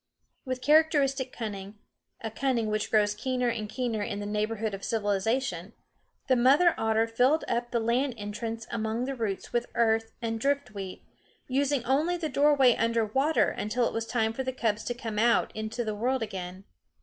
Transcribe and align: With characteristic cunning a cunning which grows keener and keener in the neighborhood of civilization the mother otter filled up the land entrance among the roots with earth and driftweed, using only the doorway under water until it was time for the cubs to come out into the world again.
With 0.45 0.63
characteristic 0.63 1.31
cunning 1.31 1.77
a 2.21 2.31
cunning 2.31 2.71
which 2.71 2.89
grows 2.89 3.13
keener 3.13 3.49
and 3.49 3.69
keener 3.69 4.01
in 4.01 4.19
the 4.19 4.25
neighborhood 4.25 4.73
of 4.73 4.83
civilization 4.83 5.73
the 6.27 6.35
mother 6.35 6.73
otter 6.75 7.05
filled 7.05 7.45
up 7.47 7.69
the 7.69 7.79
land 7.79 8.15
entrance 8.17 8.65
among 8.71 9.05
the 9.05 9.13
roots 9.13 9.53
with 9.53 9.67
earth 9.75 10.11
and 10.19 10.39
driftweed, 10.41 11.03
using 11.47 11.85
only 11.85 12.17
the 12.17 12.29
doorway 12.29 12.75
under 12.75 13.05
water 13.05 13.49
until 13.49 13.85
it 13.87 13.93
was 13.93 14.07
time 14.07 14.33
for 14.33 14.43
the 14.43 14.51
cubs 14.51 14.83
to 14.85 14.95
come 14.95 15.19
out 15.19 15.55
into 15.55 15.83
the 15.83 15.93
world 15.93 16.23
again. 16.23 16.63